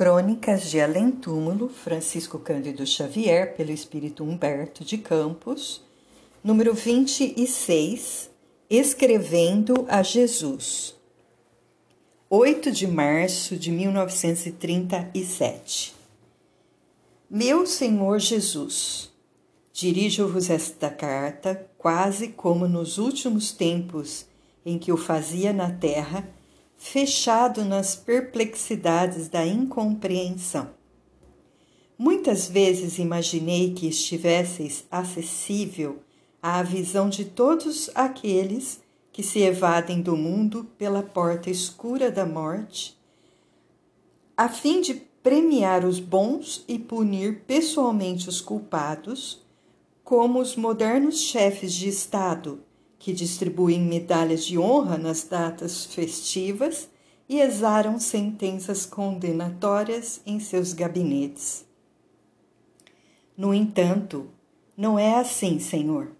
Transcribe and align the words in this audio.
Crônicas 0.00 0.70
de 0.70 0.80
Além 0.80 1.10
Túmulo, 1.10 1.68
Francisco 1.68 2.38
Cândido 2.38 2.86
Xavier, 2.86 3.54
pelo 3.54 3.70
Espírito 3.70 4.24
Humberto 4.24 4.82
de 4.82 4.96
Campos, 4.96 5.82
número 6.42 6.72
26, 6.72 8.30
Escrevendo 8.70 9.84
a 9.90 10.02
Jesus. 10.02 10.96
8 12.30 12.72
de 12.72 12.86
março 12.86 13.58
de 13.58 13.70
1937. 13.70 15.94
Meu 17.28 17.66
Senhor 17.66 18.18
Jesus, 18.18 19.10
dirijo-vos 19.70 20.48
esta 20.48 20.88
carta 20.88 21.68
quase 21.76 22.28
como 22.28 22.66
nos 22.66 22.96
últimos 22.96 23.52
tempos 23.52 24.24
em 24.64 24.78
que 24.78 24.90
o 24.90 24.96
fazia 24.96 25.52
na 25.52 25.70
terra 25.70 26.26
fechado 26.82 27.62
nas 27.62 27.94
perplexidades 27.94 29.28
da 29.28 29.46
incompreensão. 29.46 30.70
Muitas 31.96 32.48
vezes 32.48 32.98
imaginei 32.98 33.74
que 33.74 33.86
estivesseis 33.86 34.86
acessível 34.90 35.98
à 36.42 36.62
visão 36.62 37.10
de 37.10 37.26
todos 37.26 37.90
aqueles 37.94 38.80
que 39.12 39.22
se 39.22 39.40
evadem 39.40 40.00
do 40.00 40.16
mundo 40.16 40.64
pela 40.78 41.02
porta 41.02 41.50
escura 41.50 42.10
da 42.10 42.24
morte, 42.24 42.98
a 44.34 44.48
fim 44.48 44.80
de 44.80 44.94
premiar 45.22 45.84
os 45.84 46.00
bons 46.00 46.64
e 46.66 46.78
punir 46.78 47.42
pessoalmente 47.46 48.26
os 48.26 48.40
culpados, 48.40 49.44
como 50.02 50.40
os 50.40 50.56
modernos 50.56 51.20
chefes 51.20 51.74
de 51.74 51.90
Estado 51.90 52.64
que 53.00 53.14
distribuem 53.14 53.80
medalhas 53.80 54.44
de 54.44 54.58
honra 54.58 54.98
nas 54.98 55.24
datas 55.24 55.86
festivas 55.86 56.88
e 57.26 57.40
exaram 57.40 57.98
sentenças 57.98 58.84
condenatórias 58.84 60.20
em 60.26 60.38
seus 60.38 60.74
gabinetes. 60.74 61.64
No 63.34 63.54
entanto, 63.54 64.28
não 64.76 64.98
é 64.98 65.18
assim, 65.18 65.58
Senhor. 65.58 66.12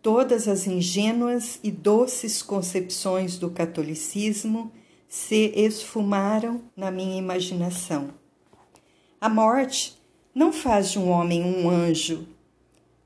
Todas 0.00 0.46
as 0.46 0.68
ingênuas 0.68 1.58
e 1.64 1.70
doces 1.70 2.42
concepções 2.42 3.36
do 3.36 3.50
catolicismo 3.50 4.70
se 5.08 5.52
esfumaram 5.56 6.62
na 6.76 6.92
minha 6.92 7.18
imaginação. 7.18 8.10
A 9.20 9.28
morte 9.28 10.00
não 10.32 10.52
faz 10.52 10.92
de 10.92 10.98
um 10.98 11.10
homem 11.10 11.42
um 11.42 11.68
anjo, 11.68 12.26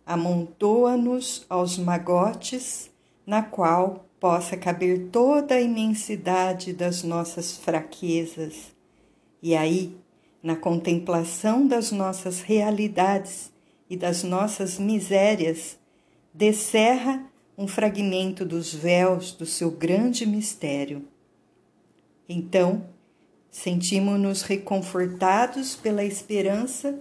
amontoa-nos 0.07 1.45
aos 1.49 1.77
magotes, 1.77 2.89
na 3.27 3.43
qual 3.43 4.07
possa 4.21 4.57
caber 4.57 5.09
toda 5.11 5.57
a 5.57 5.61
imensidade 5.61 6.73
das 6.73 7.03
nossas 7.03 7.57
fraquezas. 7.57 8.73
E 9.43 9.57
aí, 9.57 9.97
na 10.43 10.55
contemplação 10.55 11.67
das 11.67 11.91
nossas 11.91 12.41
realidades 12.41 13.53
e 13.91 13.97
das 13.97 14.23
nossas 14.23 14.79
misérias, 14.79 15.77
descerra 16.33 17.27
um 17.59 17.67
fragmento 17.67 18.45
dos 18.45 18.73
véus 18.73 19.33
do 19.33 19.45
seu 19.45 19.71
grande 19.71 20.25
mistério. 20.25 21.05
Então, 22.29 22.87
sentimos-nos 23.51 24.43
reconfortados 24.43 25.75
pela 25.75 26.05
esperança 26.05 27.01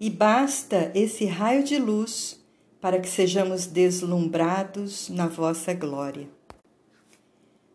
e 0.00 0.08
basta 0.08 0.92
esse 0.94 1.24
raio 1.26 1.64
de 1.64 1.78
luz 1.78 2.37
para 2.80 3.00
que 3.00 3.08
sejamos 3.08 3.66
deslumbrados 3.66 5.08
na 5.08 5.26
vossa 5.26 5.74
glória. 5.74 6.28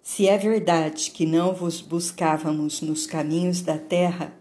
Se 0.01 0.27
é 0.27 0.37
verdade 0.37 1.11
que 1.11 1.25
não 1.25 1.53
vos 1.53 1.81
buscávamos 1.81 2.81
nos 2.81 3.05
caminhos 3.05 3.61
da 3.61 3.77
terra, 3.77 4.33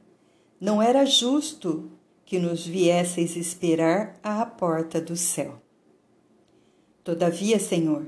não 0.61 0.83
era 0.83 1.05
justo 1.05 1.91
que 2.25 2.39
nos 2.39 2.67
viesseis 2.67 3.37
esperar 3.37 4.19
à 4.23 4.45
porta 4.47 5.01
do 5.01 5.17
céu. 5.17 5.61
Todavia, 7.05 7.59
Senhor, 7.59 8.07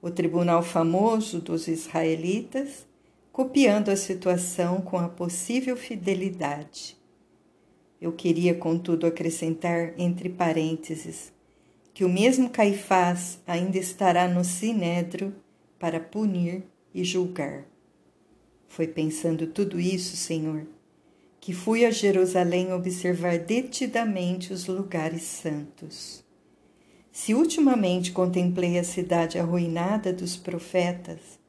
o 0.00 0.10
tribunal 0.10 0.62
famoso 0.62 1.40
dos 1.40 1.68
israelitas 1.68 2.86
copiando 3.34 3.88
a 3.88 3.96
situação 3.96 4.80
com 4.80 4.96
a 4.96 5.08
possível 5.08 5.76
fidelidade. 5.76 6.96
Eu 8.00 8.12
queria, 8.12 8.54
contudo, 8.54 9.08
acrescentar 9.08 9.92
entre 9.98 10.28
parênteses 10.28 11.32
que 11.92 12.04
o 12.04 12.08
mesmo 12.08 12.48
Caifás 12.48 13.40
ainda 13.44 13.76
estará 13.76 14.28
no 14.28 14.44
sinédrio 14.44 15.34
para 15.80 15.98
punir 15.98 16.62
e 16.94 17.02
julgar. 17.02 17.64
Foi 18.68 18.86
pensando 18.86 19.48
tudo 19.48 19.80
isso, 19.80 20.16
Senhor, 20.16 20.64
que 21.40 21.52
fui 21.52 21.84
a 21.84 21.90
Jerusalém 21.90 22.72
observar 22.72 23.40
detidamente 23.40 24.52
os 24.52 24.68
lugares 24.68 25.22
santos. 25.22 26.22
Se 27.10 27.34
ultimamente 27.34 28.12
contemplei 28.12 28.78
a 28.78 28.84
cidade 28.84 29.40
arruinada 29.40 30.12
dos 30.12 30.36
profetas, 30.36 31.42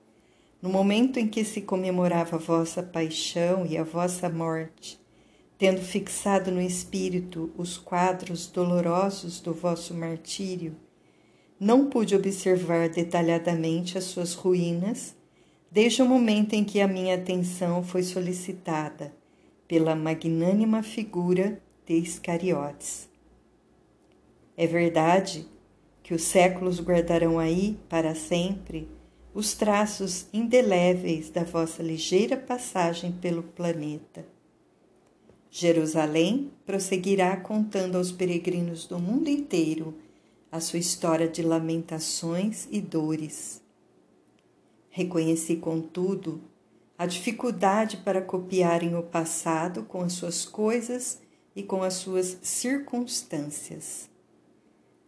no 0.66 0.72
momento 0.72 1.20
em 1.20 1.28
que 1.28 1.46
se 1.46 1.62
comemorava 1.62 2.38
a 2.38 2.40
vossa 2.40 2.82
paixão 2.82 3.68
e 3.68 3.78
a 3.78 3.84
vossa 3.84 4.28
morte, 4.28 5.00
tendo 5.60 5.80
fixado 5.80 6.50
no 6.50 6.60
espírito 6.60 7.54
os 7.56 7.78
quadros 7.78 8.48
dolorosos 8.48 9.40
do 9.40 9.54
vosso 9.54 9.94
martírio, 9.94 10.76
não 11.60 11.88
pude 11.88 12.16
observar 12.16 12.90
detalhadamente 12.90 13.96
as 13.96 14.06
suas 14.06 14.34
ruínas 14.34 15.16
desde 15.70 16.02
o 16.02 16.06
momento 16.08 16.54
em 16.54 16.64
que 16.64 16.82
a 16.82 16.88
minha 16.88 17.14
atenção 17.14 17.84
foi 17.84 18.02
solicitada 18.02 19.14
pela 19.68 19.96
magnânima 19.96 20.82
figura 20.82 21.62
de 21.86 21.94
Iscariotes. 21.94 23.08
É 24.58 24.66
verdade 24.66 25.46
que 26.02 26.16
os 26.16 26.24
séculos 26.24 26.80
guardarão 26.80 27.38
aí 27.38 27.78
para 27.88 28.16
sempre 28.16 28.90
os 29.36 29.54
traços 29.54 30.28
indeléveis 30.32 31.30
da 31.30 31.44
vossa 31.44 31.84
ligeira 31.84 32.38
passagem 32.38 33.12
pelo 33.12 33.44
planeta. 33.44 34.26
Jerusalém 35.52 36.54
prosseguirá 36.66 37.36
contando 37.36 37.98
aos 37.98 38.14
peregrinos 38.14 38.88
do 38.88 38.98
mundo 38.98 39.28
inteiro 39.28 39.94
a 40.50 40.62
sua 40.62 40.80
história 40.80 41.28
de 41.28 41.44
lamentações 41.44 42.66
e 42.72 42.80
dores. 42.80 43.62
Reconheci, 44.90 45.58
contudo, 45.58 46.42
a 46.98 47.06
dificuldade 47.06 47.98
para 47.98 48.22
copiarem 48.22 48.96
o 48.96 49.04
passado 49.04 49.84
com 49.84 50.02
as 50.02 50.14
suas 50.14 50.46
coisas 50.46 51.20
e 51.54 51.62
com 51.62 51.84
as 51.84 51.96
suas 51.96 52.38
circunstâncias. 52.42 54.10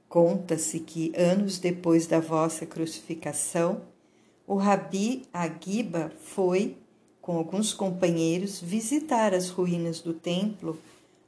Conta-se 0.10 0.82
que, 0.82 1.14
anos 1.16 1.60
depois 1.60 2.08
da 2.08 2.20
vossa 2.20 2.66
crucificação, 2.66 3.84
o 4.48 4.56
Rabi 4.56 5.24
Aguiba 5.34 6.10
foi, 6.24 6.78
com 7.22 7.38
alguns 7.38 7.74
companheiros, 7.74 8.62
visitar 8.62 9.34
as 9.34 9.50
ruínas 9.50 10.00
do 10.00 10.14
templo 10.14 10.80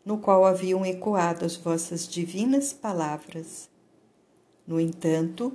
no 0.05 0.17
qual 0.17 0.45
haviam 0.45 0.85
ecoado 0.85 1.45
as 1.45 1.57
vossas 1.57 2.07
divinas 2.07 2.71
palavras. 2.71 3.69
No 4.65 4.79
entanto, 4.79 5.51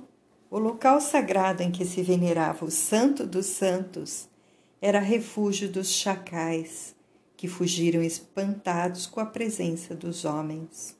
o 0.50 0.58
local 0.58 1.00
sagrado 1.00 1.62
em 1.62 1.72
que 1.72 1.86
se 1.86 2.02
venerava 2.02 2.66
o 2.66 2.70
Santo 2.70 3.26
dos 3.26 3.46
Santos 3.46 4.28
era 4.80 5.00
refúgio 5.00 5.68
dos 5.68 5.88
chacais, 5.88 6.94
que 7.34 7.48
fugiram 7.48 8.02
espantados 8.02 9.06
com 9.06 9.20
a 9.20 9.26
presença 9.26 9.94
dos 9.94 10.26
homens. 10.26 10.94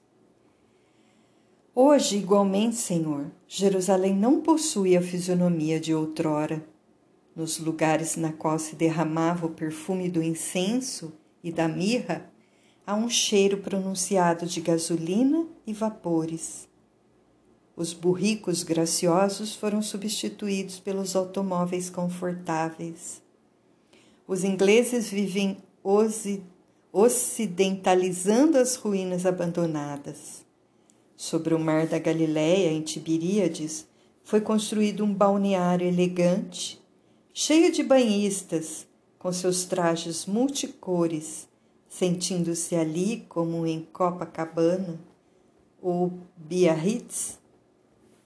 Hoje, 1.76 2.19
igualmente, 2.19 2.76
Senhor, 2.76 3.32
Jerusalém 3.49 4.15
não 4.15 4.41
possui 4.41 4.97
a 4.97 5.03
fisionomia 5.03 5.81
de 5.81 5.93
outrora. 5.93 6.65
Nos 7.35 7.59
lugares 7.59 8.15
na 8.15 8.32
qual 8.32 8.61
se 8.61 8.76
derramava 8.76 9.47
o 9.47 9.50
perfume 9.50 10.09
do 10.09 10.23
incenso 10.23 11.12
e 11.43 11.50
da 11.50 11.67
mirra, 11.67 12.31
há 12.87 12.94
um 12.94 13.11
cheiro 13.11 13.56
pronunciado 13.56 14.47
de 14.47 14.61
gasolina 14.61 15.49
e 15.67 15.73
vapores. 15.73 16.69
Os 17.75 17.93
burricos 17.93 18.62
graciosos 18.62 19.56
foram 19.56 19.82
substituídos 19.82 20.79
pelos 20.79 21.17
automóveis 21.17 21.91
confortáveis. 21.91 23.20
Os 24.29 24.44
ingleses 24.44 25.09
vivem 25.09 25.56
ocidentalizando 26.93 28.59
as 28.59 28.77
ruínas 28.77 29.27
abandonadas. 29.27 30.44
Sobre 31.17 31.55
o 31.55 31.59
mar 31.59 31.87
da 31.87 31.99
Galileia, 31.99 32.71
em 32.71 32.83
Tiberíades, 32.83 33.87
foi 34.23 34.41
construído 34.41 35.05
um 35.05 35.13
balneário 35.13 35.87
elegante, 35.87 36.83
cheio 37.33 37.73
de 37.73 37.83
banhistas, 37.83 38.87
com 39.19 39.33
seus 39.33 39.65
trajes 39.65 40.27
multicores 40.27 41.49
sentindo-se 41.95 42.75
ali 42.75 43.25
como 43.29 43.65
em 43.65 43.83
Copacabana 43.93 44.99
ou 45.81 46.13
Biarritz, 46.37 47.39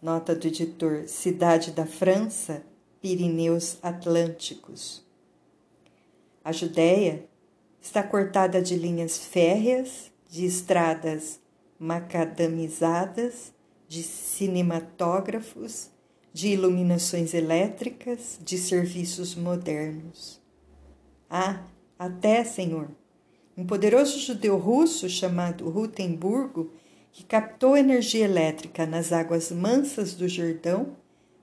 nota 0.00 0.34
do 0.34 0.46
editor 0.46 1.06
Cidade 1.06 1.72
da 1.72 1.84
França, 1.84 2.62
Pirineus 2.98 3.76
Atlânticos. 3.82 5.04
A 6.42 6.50
Judéia 6.50 7.28
está 7.78 8.02
cortada 8.02 8.62
de 8.62 8.74
linhas 8.74 9.18
férreas, 9.18 10.10
de 10.30 10.46
estradas 10.46 11.38
macadamizadas, 11.78 13.52
de 13.86 14.02
cinematógrafos, 14.02 15.90
de 16.32 16.48
iluminações 16.48 17.32
elétricas, 17.32 18.38
de 18.42 18.58
serviços 18.58 19.34
modernos. 19.34 20.40
Ah, 21.30 21.64
até, 21.98 22.44
Senhor, 22.44 22.90
um 23.56 23.66
poderoso 23.66 24.18
judeu 24.20 24.56
russo 24.56 25.08
chamado 25.08 25.68
Rutenburgo, 25.68 26.70
que 27.10 27.24
captou 27.24 27.76
energia 27.76 28.24
elétrica 28.24 28.86
nas 28.86 29.12
águas 29.12 29.50
mansas 29.50 30.14
do 30.14 30.28
Jordão 30.28 30.96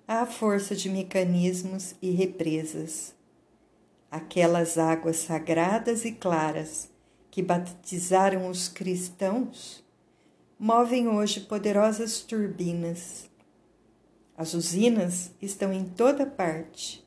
à 0.08 0.26
força 0.26 0.76
de 0.76 0.90
mecanismos 0.90 1.96
e 2.02 2.12
represas. 2.12 3.14
Aquelas 4.10 4.78
águas 4.78 5.18
sagradas 5.18 6.06
e 6.06 6.12
claras 6.12 6.90
que 7.30 7.42
batizaram 7.42 8.50
os 8.50 8.70
cristãos 8.70 9.85
movem 10.57 11.07
hoje 11.07 11.42
poderosas 11.42 12.22
turbinas. 12.22 13.30
As 14.38 14.54
usinas 14.54 15.31
estão 15.42 15.72
em 15.72 15.86
toda 15.86 16.25
parte. 16.25 17.06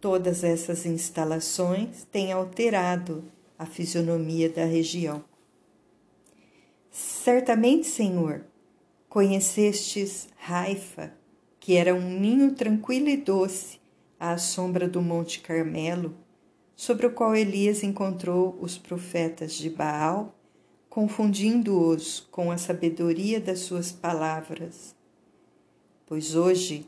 Todas 0.00 0.42
essas 0.42 0.86
instalações 0.86 2.04
têm 2.10 2.32
alterado 2.32 3.24
a 3.58 3.66
fisionomia 3.66 4.48
da 4.48 4.64
região. 4.64 5.24
Certamente, 6.90 7.86
Senhor, 7.86 8.44
conhecestes 9.08 10.28
Raifa, 10.36 11.12
que 11.60 11.76
era 11.76 11.94
um 11.94 12.18
ninho 12.18 12.54
tranquilo 12.54 13.08
e 13.08 13.16
doce 13.16 13.80
à 14.18 14.36
sombra 14.36 14.88
do 14.88 15.00
Monte 15.00 15.40
Carmelo, 15.40 16.14
sobre 16.74 17.06
o 17.06 17.12
qual 17.12 17.36
Elias 17.36 17.82
encontrou 17.82 18.58
os 18.60 18.76
profetas 18.76 19.52
de 19.54 19.70
Baal, 19.70 20.34
confundindo-os 20.92 22.20
com 22.30 22.50
a 22.50 22.58
sabedoria 22.58 23.40
das 23.40 23.60
suas 23.60 23.90
palavras. 23.90 24.94
Pois 26.06 26.34
hoje 26.34 26.86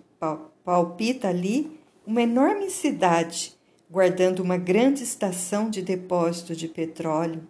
palpita 0.63 1.29
ali 1.29 1.81
uma 2.07 2.21
enorme 2.21 2.69
cidade 2.69 3.57
guardando 3.91 4.41
uma 4.41 4.59
grande 4.59 5.03
estação 5.03 5.71
de 5.71 5.81
depósito 5.81 6.55
de 6.55 6.69
petróleo, 6.69 7.49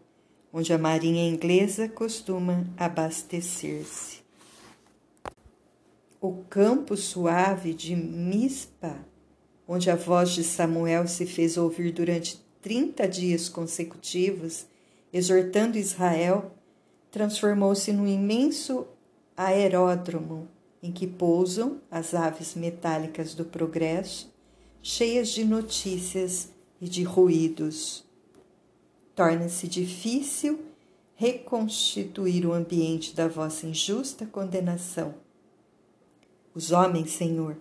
onde 0.52 0.72
a 0.72 0.78
marinha 0.78 1.28
inglesa 1.28 1.88
costuma 1.88 2.64
abastecer-se. 2.76 4.18
O 6.20 6.44
campo 6.48 6.96
suave 6.96 7.74
de 7.74 7.96
Mispa, 7.96 9.04
onde 9.66 9.90
a 9.90 9.96
voz 9.96 10.30
de 10.30 10.44
Samuel 10.44 11.08
se 11.08 11.26
fez 11.26 11.56
ouvir 11.56 11.90
durante 11.90 12.40
trinta 12.62 13.08
dias 13.08 13.48
consecutivos, 13.48 14.72
exortando 15.14 15.78
Israel, 15.78 16.50
transformou-se 17.08 17.92
num 17.92 18.08
imenso 18.08 18.84
aeródromo 19.36 20.48
em 20.82 20.90
que 20.90 21.06
pousam 21.06 21.80
as 21.88 22.14
aves 22.14 22.56
metálicas 22.56 23.32
do 23.32 23.44
progresso 23.44 24.34
cheias 24.82 25.28
de 25.28 25.44
notícias 25.44 26.50
e 26.80 26.88
de 26.88 27.04
ruídos. 27.04 28.04
Torna-se 29.14 29.68
difícil 29.68 30.60
reconstituir 31.14 32.44
o 32.44 32.52
ambiente 32.52 33.14
da 33.14 33.28
vossa 33.28 33.66
injusta 33.66 34.26
condenação. 34.26 35.14
Os 36.52 36.72
homens, 36.72 37.12
Senhor, 37.12 37.56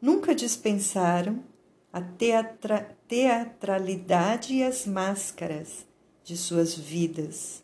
nunca 0.00 0.34
dispensaram 0.34 1.42
a 1.90 2.02
teatra 2.02 2.94
teatralidade 3.08 4.54
e 4.54 4.62
as 4.62 4.86
máscaras 4.86 5.86
de 6.26 6.36
suas 6.36 6.74
vidas. 6.74 7.62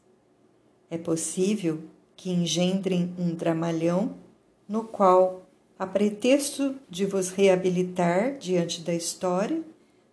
É 0.88 0.97
possível 0.97 1.83
que 2.16 2.31
engendrem 2.31 3.12
um 3.19 3.35
dramalhão 3.35 4.14
no 4.69 4.85
qual 4.85 5.42
a 5.76 5.87
pretexto 5.87 6.76
de 6.88 7.04
vos 7.04 7.31
reabilitar 7.31 8.38
diante 8.38 8.83
da 8.83 8.95
história, 8.95 9.64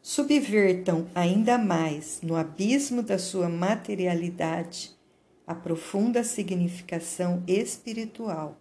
subvertam 0.02 1.06
ainda 1.14 1.60
mais 1.60 2.22
no 2.24 2.36
abismo 2.36 3.04
da 3.04 3.20
sua 3.20 3.48
materialidade 3.48 4.98
a 5.46 5.54
profunda 5.54 6.24
significação 6.24 7.44
espiritual 7.46 8.58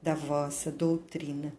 da 0.00 0.14
vossa 0.14 0.70
doutrina. 0.70 1.52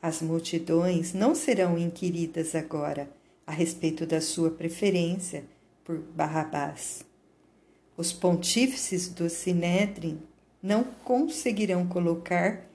As 0.00 0.22
multidões 0.22 1.12
não 1.12 1.34
serão 1.34 1.76
inquiridas 1.76 2.54
agora 2.54 3.10
a 3.44 3.50
respeito 3.50 4.06
da 4.06 4.20
sua 4.20 4.52
preferência 4.52 5.44
por 5.86 5.98
Barrabás. 5.98 7.06
Os 7.96 8.12
pontífices 8.12 9.08
do 9.08 9.30
Sinédrin 9.30 10.20
não 10.60 10.82
conseguirão 10.82 11.86
colocar 11.86 12.66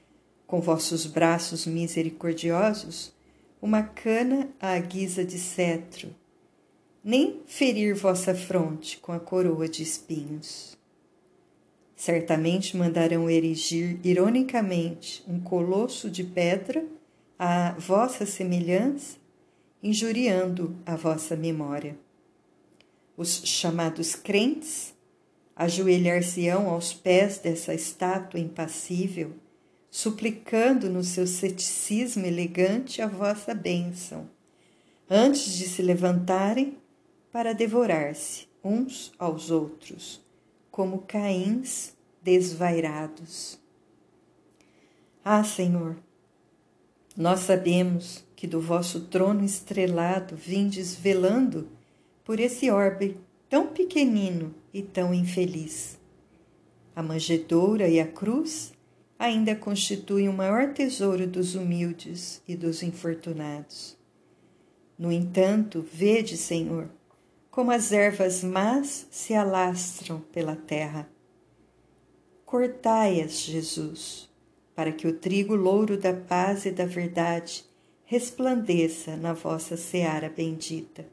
com 0.47 0.61
vossos 0.61 1.05
braços 1.05 1.67
misericordiosos, 1.67 3.13
uma 3.61 3.83
cana 3.83 4.49
à 4.59 4.79
guisa 4.79 5.23
de 5.23 5.37
cetro, 5.37 6.15
nem 7.03 7.41
ferir 7.45 7.95
vossa 7.95 8.33
fronte 8.33 8.97
com 8.97 9.11
a 9.11 9.19
coroa 9.19 9.67
de 9.67 9.83
espinhos. 9.83 10.77
Certamente 11.95 12.75
mandarão 12.75 13.29
erigir 13.29 13.99
ironicamente 14.03 15.23
um 15.27 15.39
colosso 15.39 16.09
de 16.09 16.23
pedra 16.23 16.83
à 17.37 17.75
vossa 17.77 18.25
semelhança, 18.25 19.17
injuriando 19.83 20.75
a 20.85 20.95
vossa 20.95 21.35
memória. 21.35 21.95
Os 23.17 23.41
chamados 23.45 24.15
crentes 24.15 24.93
ajoelhar-se-ão 25.55 26.69
aos 26.69 26.93
pés 26.93 27.37
dessa 27.37 27.73
estátua 27.73 28.39
impassível 28.39 29.35
suplicando 29.91 30.89
no 30.89 31.03
seu 31.03 31.27
ceticismo 31.27 32.25
elegante 32.25 33.01
a 33.01 33.07
vossa 33.07 33.53
bênção, 33.53 34.29
antes 35.09 35.53
de 35.53 35.67
se 35.67 35.81
levantarem 35.81 36.77
para 37.29 37.53
devorar-se 37.53 38.47
uns 38.63 39.11
aos 39.19 39.51
outros, 39.51 40.21
como 40.71 40.99
caíns 40.99 41.93
desvairados. 42.23 43.59
Ah, 45.23 45.43
Senhor, 45.43 45.97
Nós 47.17 47.41
sabemos 47.41 48.23
que 48.37 48.47
do 48.47 48.61
vosso 48.61 49.01
trono 49.01 49.43
estrelado 49.43 50.33
vindes 50.33 50.95
velando 50.95 51.67
por 52.31 52.39
esse 52.39 52.71
orbe 52.71 53.17
tão 53.49 53.67
pequenino 53.67 54.55
e 54.73 54.81
tão 54.81 55.13
infeliz. 55.13 55.99
A 56.95 57.03
manjedoura 57.03 57.89
e 57.89 57.99
a 57.99 58.07
cruz 58.07 58.71
ainda 59.19 59.53
constituem 59.53 60.29
o 60.29 60.33
maior 60.33 60.71
tesouro 60.73 61.27
dos 61.27 61.55
humildes 61.55 62.41
e 62.47 62.55
dos 62.55 62.83
infortunados. 62.83 63.97
No 64.97 65.11
entanto, 65.11 65.85
vede, 65.93 66.37
Senhor, 66.37 66.87
como 67.49 67.69
as 67.69 67.91
ervas 67.91 68.45
más 68.45 69.07
se 69.11 69.33
alastram 69.33 70.21
pela 70.31 70.55
terra. 70.55 71.09
Cortai-as, 72.45 73.41
Jesus, 73.41 74.29
para 74.73 74.93
que 74.93 75.05
o 75.05 75.17
trigo 75.17 75.53
louro 75.53 75.97
da 75.97 76.13
paz 76.13 76.65
e 76.65 76.71
da 76.71 76.85
verdade 76.85 77.65
resplandeça 78.05 79.17
na 79.17 79.33
vossa 79.33 79.75
seara 79.75 80.29
bendita, 80.29 81.05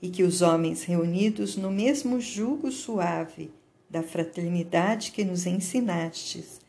e 0.00 0.08
que 0.08 0.22
os 0.22 0.42
homens 0.42 0.84
reunidos 0.84 1.56
no 1.56 1.70
mesmo 1.70 2.20
jugo 2.20 2.70
suave 2.70 3.50
da 3.88 4.02
fraternidade 4.02 5.10
que 5.10 5.24
nos 5.24 5.46
ensinastes 5.46 6.60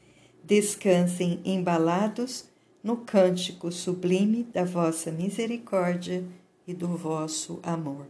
descansem 0.43 1.39
embalados 1.45 2.45
no 2.83 2.97
cântico 2.97 3.71
sublime 3.71 4.43
da 4.43 4.63
vossa 4.63 5.11
misericórdia 5.11 6.25
e 6.67 6.73
do 6.73 6.87
vosso 6.89 7.59
amor. 7.61 8.07